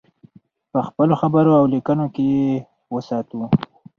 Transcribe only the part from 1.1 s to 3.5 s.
خبرو او لیکنو کې یې وساتو.